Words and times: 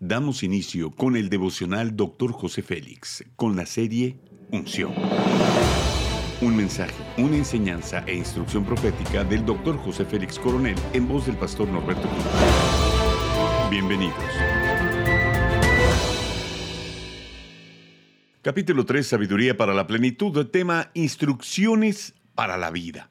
Damos 0.00 0.42
inicio 0.42 0.90
con 0.90 1.16
el 1.16 1.30
devocional 1.30 1.96
Dr. 1.96 2.30
José 2.30 2.60
Félix, 2.60 3.24
con 3.34 3.56
la 3.56 3.64
serie 3.64 4.18
Unción. 4.52 4.92
Un 6.42 6.54
mensaje, 6.54 6.92
una 7.16 7.38
enseñanza 7.38 8.04
e 8.06 8.14
instrucción 8.14 8.62
profética 8.66 9.24
del 9.24 9.46
Dr. 9.46 9.78
José 9.78 10.04
Félix 10.04 10.38
Coronel 10.38 10.76
en 10.92 11.08
voz 11.08 11.24
del 11.24 11.36
pastor 11.36 11.66
Norberto 11.68 12.06
Cruz. 12.06 12.24
Bienvenidos. 13.70 14.14
Capítulo 18.42 18.84
3, 18.84 19.06
Sabiduría 19.06 19.56
para 19.56 19.72
la 19.72 19.86
Plenitud, 19.86 20.46
tema 20.48 20.90
Instrucciones 20.92 22.14
para 22.34 22.58
la 22.58 22.70
vida. 22.70 23.10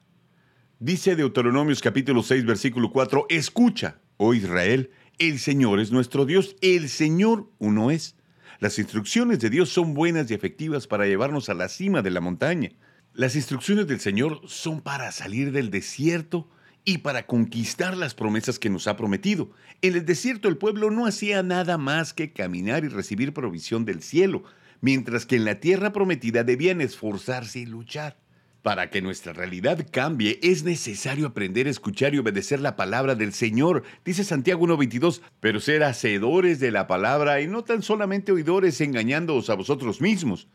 Dice 0.78 1.16
Deuteronomios 1.16 1.82
capítulo 1.82 2.22
6, 2.22 2.46
versículo 2.46 2.92
4, 2.92 3.26
Escucha, 3.30 4.02
oh 4.18 4.36
Israel, 4.36 4.92
el 5.20 5.40
Señor 5.40 5.80
es 5.80 5.92
nuestro 5.92 6.26
Dios, 6.26 6.56
el 6.62 6.90
Señor 6.90 7.50
uno 7.58 7.92
es. 7.92 8.16
Las 8.60 8.80
instrucciones 8.80 9.40
de 9.40 9.50
Dios 9.50 9.70
son 9.70 9.94
buenas 9.94 10.30
y 10.30 10.34
efectivas 10.34 10.88
para 10.88 11.06
llevarnos 11.06 11.50
a 11.50 11.54
la 11.54 11.70
cima 11.70 12.02
de 12.02 12.12
la 12.12 12.22
montaña. 12.22 12.72
Las 13.14 13.36
instrucciones 13.36 13.88
del 13.88 14.00
Señor 14.00 14.42
son 14.46 14.82
para 14.82 15.12
salir 15.12 15.52
del 15.52 15.72
desierto 15.72 16.50
y 16.84 17.00
para 17.00 17.26
conquistar 17.26 17.98
las 17.98 18.14
promesas 18.14 18.60
que 18.60 18.70
nos 18.70 18.88
ha 18.88 18.96
prometido. 18.96 19.52
En 19.82 19.96
el 19.96 20.06
desierto 20.06 20.48
el 20.48 20.58
pueblo 20.58 20.92
no 20.92 21.06
hacía 21.06 21.42
nada 21.44 21.78
más 21.78 22.14
que 22.14 22.32
caminar 22.32 22.84
y 22.84 22.90
recibir 22.90 23.34
provisión 23.34 23.86
del 23.86 24.04
cielo, 24.04 24.44
mientras 24.82 25.26
que 25.26 25.38
en 25.38 25.46
la 25.46 25.60
tierra 25.60 25.92
prometida 25.92 26.44
debían 26.44 26.82
esforzarse 26.82 27.60
y 27.60 27.66
luchar. 27.66 28.18
Para 28.66 28.90
que 28.90 29.00
nuestra 29.00 29.32
realidad 29.32 29.86
cambie, 29.92 30.40
es 30.42 30.64
necesario 30.64 31.28
aprender 31.28 31.68
a 31.68 31.70
escuchar 31.70 32.16
y 32.16 32.18
obedecer 32.18 32.60
la 32.60 32.76
palabra 32.76 33.14
del 33.14 33.32
Señor, 33.32 33.84
dice 34.04 34.24
Santiago 34.24 34.66
1.22, 34.66 35.22
pero 35.40 35.60
ser 35.60 35.84
hacedores 35.84 36.60
de 36.60 36.72
la 36.72 36.88
palabra 36.88 37.42
y 37.42 37.48
no 37.48 37.64
tan 37.64 37.84
solamente 37.84 38.32
oidores 38.32 38.82
engañándoos 38.82 39.52
a 39.52 39.54
vosotros 39.54 40.02
mismos. 40.02 40.48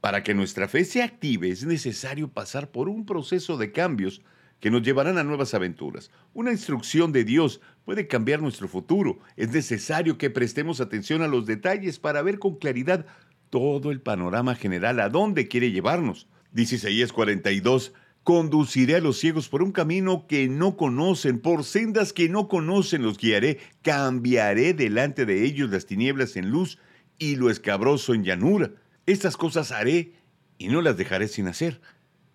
Para 0.00 0.22
que 0.22 0.32
nuestra 0.32 0.66
fe 0.66 0.86
se 0.86 1.02
active 1.02 1.50
es 1.50 1.66
necesario 1.66 2.28
pasar 2.28 2.70
por 2.70 2.88
un 2.88 3.04
proceso 3.04 3.58
de 3.58 3.70
cambios 3.70 4.22
que 4.58 4.70
nos 4.70 4.80
llevarán 4.80 5.18
a 5.18 5.22
nuevas 5.22 5.52
aventuras. 5.52 6.10
Una 6.32 6.52
instrucción 6.52 7.12
de 7.12 7.24
Dios 7.24 7.60
puede 7.84 8.06
cambiar 8.06 8.40
nuestro 8.40 8.66
futuro. 8.66 9.18
Es 9.36 9.50
necesario 9.50 10.16
que 10.16 10.30
prestemos 10.30 10.80
atención 10.80 11.20
a 11.20 11.28
los 11.28 11.44
detalles 11.44 11.98
para 11.98 12.22
ver 12.22 12.38
con 12.38 12.56
claridad 12.56 13.04
todo 13.50 13.90
el 13.90 14.00
panorama 14.00 14.54
general 14.54 15.00
a 15.00 15.10
dónde 15.10 15.48
quiere 15.48 15.70
llevarnos. 15.70 16.28
Dice 16.52 16.76
Isaías 16.76 17.12
42, 17.12 17.92
Conduciré 18.24 18.94
a 18.94 19.00
los 19.00 19.18
ciegos 19.18 19.48
por 19.48 19.64
un 19.64 19.72
camino 19.72 20.28
que 20.28 20.46
no 20.48 20.76
conocen, 20.76 21.40
por 21.40 21.64
sendas 21.64 22.12
que 22.12 22.28
no 22.28 22.46
conocen 22.46 23.02
los 23.02 23.18
guiaré, 23.18 23.58
cambiaré 23.82 24.74
delante 24.74 25.26
de 25.26 25.44
ellos 25.44 25.70
las 25.70 25.86
tinieblas 25.86 26.36
en 26.36 26.48
luz 26.48 26.78
y 27.18 27.34
lo 27.34 27.50
escabroso 27.50 28.14
en 28.14 28.22
llanura. 28.22 28.70
Estas 29.06 29.36
cosas 29.36 29.72
haré 29.72 30.12
y 30.56 30.68
no 30.68 30.82
las 30.82 30.96
dejaré 30.96 31.26
sin 31.26 31.48
hacer. 31.48 31.80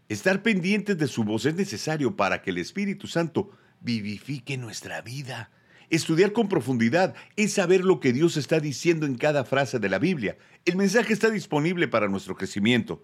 Estar 0.10 0.44
pendientes 0.44 0.98
de 0.98 1.08
su 1.08 1.24
voz 1.24 1.46
es 1.46 1.56
necesario 1.56 2.18
para 2.18 2.42
que 2.42 2.50
el 2.50 2.58
Espíritu 2.58 3.08
Santo 3.08 3.52
vivifique 3.80 4.58
nuestra 4.58 5.02
vida. 5.02 5.52
Estudiar 5.90 6.34
con 6.34 6.50
profundidad 6.50 7.16
es 7.38 7.54
saber 7.54 7.86
lo 7.86 8.02
que 8.02 8.12
Dios 8.12 8.36
está 8.36 8.60
diciendo 8.60 9.06
en 9.06 9.16
cada 9.16 9.46
frase 9.46 9.80
de 9.80 9.88
la 9.88 10.00
Biblia. 10.00 10.38
El 10.66 10.76
mensaje 10.76 11.14
está 11.14 11.30
disponible 11.30 11.88
para 11.88 12.10
nuestro 12.10 12.36
crecimiento 12.36 13.04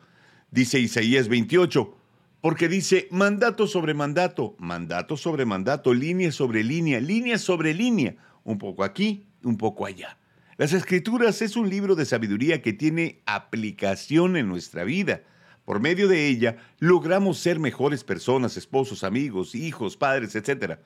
dice 0.53 0.79
Isaías 0.79 1.27
28, 1.29 1.97
porque 2.39 2.69
dice 2.69 3.07
mandato 3.09 3.65
sobre 3.65 3.95
mandato, 3.95 4.55
mandato 4.59 5.17
sobre 5.17 5.45
mandato, 5.45 5.93
línea 5.95 6.31
sobre 6.31 6.63
línea, 6.63 6.99
línea 6.99 7.39
sobre 7.39 7.73
línea, 7.73 8.15
un 8.43 8.59
poco 8.59 8.83
aquí, 8.83 9.25
un 9.41 9.57
poco 9.57 9.87
allá. 9.87 10.19
Las 10.57 10.73
escrituras 10.73 11.41
es 11.41 11.55
un 11.55 11.69
libro 11.69 11.95
de 11.95 12.05
sabiduría 12.05 12.61
que 12.61 12.71
tiene 12.71 13.23
aplicación 13.25 14.37
en 14.37 14.47
nuestra 14.47 14.83
vida. 14.83 15.23
Por 15.65 15.79
medio 15.79 16.07
de 16.07 16.27
ella 16.27 16.57
logramos 16.77 17.39
ser 17.39 17.59
mejores 17.59 18.03
personas, 18.03 18.55
esposos, 18.55 19.03
amigos, 19.03 19.55
hijos, 19.55 19.97
padres, 19.97 20.35
etc. 20.35 20.77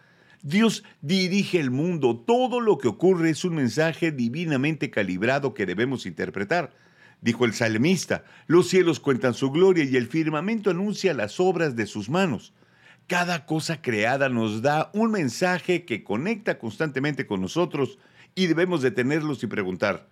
Dios 0.43 0.85
dirige 1.01 1.59
el 1.59 1.71
mundo. 1.71 2.15
Todo 2.25 2.61
lo 2.61 2.77
que 2.77 2.87
ocurre 2.87 3.31
es 3.31 3.43
un 3.43 3.55
mensaje 3.55 4.13
divinamente 4.13 4.89
calibrado 4.89 5.53
que 5.53 5.65
debemos 5.65 6.05
interpretar. 6.05 6.71
Dijo 7.21 7.45
el 7.45 7.53
salmista, 7.53 8.23
los 8.45 8.69
cielos 8.69 8.99
cuentan 8.99 9.33
su 9.33 9.51
gloria 9.51 9.83
y 9.83 9.95
el 9.97 10.07
firmamento 10.07 10.69
anuncia 10.69 11.13
las 11.13 11.39
obras 11.39 11.75
de 11.75 11.87
sus 11.87 12.09
manos. 12.09 12.53
Cada 13.07 13.45
cosa 13.45 13.81
creada 13.81 14.29
nos 14.29 14.61
da 14.61 14.91
un 14.93 15.11
mensaje 15.11 15.85
que 15.85 16.03
conecta 16.03 16.59
constantemente 16.59 17.25
con 17.25 17.41
nosotros 17.41 17.97
y 18.35 18.47
debemos 18.47 18.81
detenerlos 18.81 19.41
y 19.43 19.47
preguntar, 19.47 20.09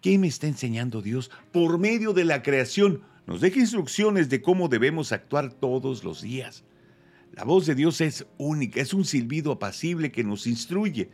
¿qué 0.00 0.18
me 0.18 0.28
está 0.28 0.46
enseñando 0.46 1.02
Dios 1.02 1.30
por 1.52 1.78
medio 1.78 2.12
de 2.12 2.24
la 2.24 2.42
creación? 2.42 3.02
Nos 3.26 3.40
deja 3.40 3.58
instrucciones 3.60 4.30
de 4.30 4.40
cómo 4.40 4.68
debemos 4.68 5.12
actuar 5.12 5.52
todos 5.52 6.04
los 6.04 6.22
días. 6.22 6.64
La 7.32 7.44
voz 7.44 7.66
de 7.66 7.74
Dios 7.74 8.00
es 8.00 8.26
única, 8.38 8.80
es 8.80 8.94
un 8.94 9.04
silbido 9.04 9.52
apacible 9.52 10.12
que 10.12 10.22
nos 10.22 10.46
instruye. 10.46 11.10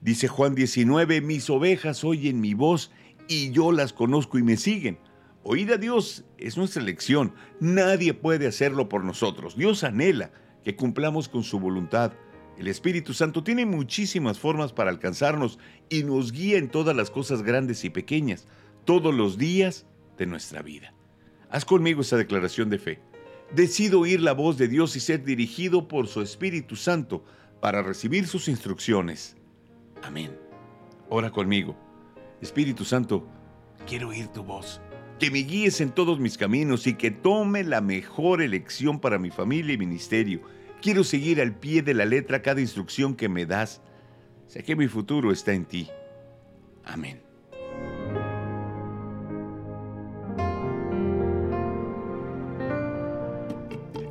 Dice 0.00 0.26
Juan 0.26 0.54
19, 0.54 1.20
mis 1.20 1.50
ovejas 1.50 2.02
oyen 2.02 2.40
mi 2.40 2.54
voz 2.54 2.90
y 3.30 3.52
yo 3.52 3.70
las 3.70 3.92
conozco 3.92 4.38
y 4.38 4.42
me 4.42 4.56
siguen. 4.56 4.98
Oír 5.44 5.72
a 5.72 5.78
Dios 5.78 6.24
es 6.36 6.58
nuestra 6.58 6.82
elección. 6.82 7.32
Nadie 7.60 8.12
puede 8.12 8.48
hacerlo 8.48 8.88
por 8.88 9.04
nosotros. 9.04 9.56
Dios 9.56 9.84
anhela 9.84 10.32
que 10.64 10.74
cumplamos 10.74 11.28
con 11.28 11.44
su 11.44 11.60
voluntad. 11.60 12.12
El 12.58 12.66
Espíritu 12.66 13.14
Santo 13.14 13.44
tiene 13.44 13.66
muchísimas 13.66 14.40
formas 14.40 14.72
para 14.72 14.90
alcanzarnos 14.90 15.60
y 15.88 16.02
nos 16.02 16.32
guía 16.32 16.58
en 16.58 16.68
todas 16.68 16.96
las 16.96 17.08
cosas 17.08 17.42
grandes 17.42 17.84
y 17.84 17.90
pequeñas, 17.90 18.48
todos 18.84 19.14
los 19.14 19.38
días 19.38 19.86
de 20.18 20.26
nuestra 20.26 20.60
vida. 20.60 20.92
Haz 21.50 21.64
conmigo 21.64 22.00
esa 22.00 22.16
declaración 22.16 22.68
de 22.68 22.80
fe. 22.80 23.00
Decido 23.54 24.00
oír 24.00 24.20
la 24.20 24.32
voz 24.32 24.58
de 24.58 24.66
Dios 24.66 24.96
y 24.96 25.00
ser 25.00 25.24
dirigido 25.24 25.86
por 25.86 26.08
su 26.08 26.20
Espíritu 26.20 26.74
Santo 26.74 27.24
para 27.60 27.80
recibir 27.80 28.26
sus 28.26 28.48
instrucciones. 28.48 29.36
Amén. 30.02 30.36
Ora 31.08 31.30
conmigo. 31.30 31.89
Espíritu 32.40 32.84
Santo, 32.84 33.26
quiero 33.86 34.08
oír 34.08 34.28
tu 34.28 34.42
voz, 34.42 34.80
que 35.18 35.30
me 35.30 35.40
guíes 35.40 35.80
en 35.80 35.90
todos 35.90 36.18
mis 36.18 36.38
caminos 36.38 36.86
y 36.86 36.94
que 36.94 37.10
tome 37.10 37.64
la 37.64 37.80
mejor 37.80 38.40
elección 38.40 39.00
para 39.00 39.18
mi 39.18 39.30
familia 39.30 39.74
y 39.74 39.78
ministerio. 39.78 40.40
Quiero 40.80 41.04
seguir 41.04 41.40
al 41.40 41.54
pie 41.54 41.82
de 41.82 41.92
la 41.92 42.06
letra 42.06 42.40
cada 42.40 42.60
instrucción 42.60 43.14
que 43.14 43.28
me 43.28 43.44
das. 43.44 43.82
Sé 44.46 44.62
que 44.62 44.76
mi 44.76 44.88
futuro 44.88 45.30
está 45.30 45.52
en 45.52 45.66
ti. 45.66 45.88
Amén. 46.84 47.20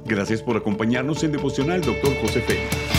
Gracias 0.05 0.41
por 0.41 0.57
acompañarnos 0.57 1.23
en 1.23 1.31
Devocional, 1.31 1.81
Dr. 1.81 2.15
José 2.21 2.41
Félix. 2.41 2.98